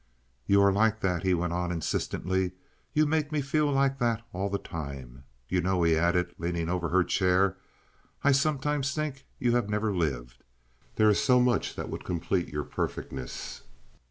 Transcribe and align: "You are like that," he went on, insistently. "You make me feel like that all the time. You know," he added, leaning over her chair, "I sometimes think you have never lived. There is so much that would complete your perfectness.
"You 0.47 0.63
are 0.63 0.73
like 0.73 1.01
that," 1.01 1.21
he 1.21 1.35
went 1.35 1.53
on, 1.53 1.71
insistently. 1.71 2.53
"You 2.91 3.05
make 3.05 3.31
me 3.31 3.39
feel 3.39 3.71
like 3.71 3.99
that 3.99 4.25
all 4.33 4.49
the 4.49 4.57
time. 4.57 5.25
You 5.47 5.61
know," 5.61 5.83
he 5.83 5.95
added, 5.95 6.33
leaning 6.39 6.69
over 6.69 6.89
her 6.89 7.03
chair, 7.03 7.55
"I 8.23 8.31
sometimes 8.31 8.95
think 8.95 9.27
you 9.37 9.51
have 9.51 9.69
never 9.69 9.93
lived. 9.93 10.43
There 10.95 11.11
is 11.11 11.19
so 11.19 11.39
much 11.39 11.75
that 11.75 11.89
would 11.89 12.03
complete 12.03 12.47
your 12.49 12.63
perfectness. 12.63 13.61